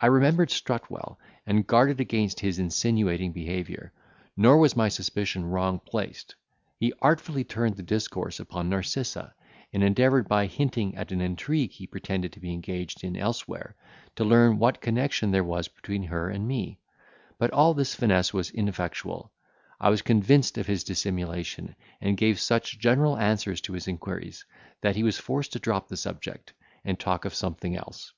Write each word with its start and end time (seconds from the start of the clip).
I 0.00 0.06
remembered 0.06 0.50
Strutwell, 0.50 1.20
and 1.46 1.64
guarded 1.68 2.00
against 2.00 2.40
his 2.40 2.58
insinuating 2.58 3.30
behaviour; 3.30 3.92
nor 4.36 4.58
was 4.58 4.74
my 4.74 4.88
suspicion 4.88 5.44
wrong 5.44 5.78
placed; 5.78 6.34
he 6.80 6.92
artfully 7.00 7.44
turned 7.44 7.76
the 7.76 7.84
discourse 7.84 8.40
upon 8.40 8.68
Narcissa, 8.68 9.34
and 9.72 9.84
endeavoured 9.84 10.26
by 10.26 10.46
hinting 10.46 10.96
at 10.96 11.12
an 11.12 11.20
intrigue 11.20 11.70
he 11.70 11.86
pretended 11.86 12.32
to 12.32 12.40
be 12.40 12.52
engaged 12.52 13.04
in 13.04 13.14
elsewhere, 13.16 13.76
to 14.16 14.24
learn 14.24 14.58
what 14.58 14.80
connection 14.80 15.30
there 15.30 15.44
was 15.44 15.68
between 15.68 16.02
her 16.02 16.28
and 16.28 16.48
me. 16.48 16.80
But 17.38 17.52
all 17.52 17.72
his 17.72 17.94
finesse 17.94 18.34
was 18.34 18.50
ineffectual, 18.50 19.30
I 19.78 19.90
was 19.90 20.02
convinced 20.02 20.58
of 20.58 20.66
his 20.66 20.82
dissimulation, 20.82 21.76
and 22.00 22.16
gave 22.16 22.40
such 22.40 22.80
general 22.80 23.16
answers 23.16 23.60
to 23.60 23.74
his 23.74 23.86
inquiries, 23.86 24.44
that 24.80 24.96
he 24.96 25.04
was 25.04 25.18
forced 25.20 25.52
to 25.52 25.60
drop 25.60 25.86
the 25.86 25.96
subject, 25.96 26.52
and 26.84 26.98
talk 26.98 27.24
of 27.24 27.32
something 27.32 27.76
else. 27.76 28.12